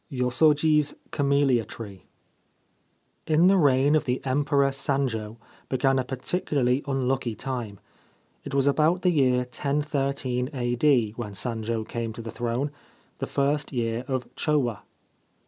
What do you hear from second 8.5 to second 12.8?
was about the year 1013 A.D. when Sanjo came to the throne—